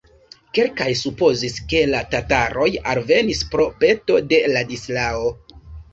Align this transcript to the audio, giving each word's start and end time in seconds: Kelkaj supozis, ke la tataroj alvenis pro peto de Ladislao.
Kelkaj 0.57 0.87
supozis, 1.01 1.59
ke 1.73 1.83
la 1.91 2.01
tataroj 2.15 2.67
alvenis 2.95 3.43
pro 3.53 3.69
peto 3.85 4.19
de 4.33 4.41
Ladislao. 4.57 5.31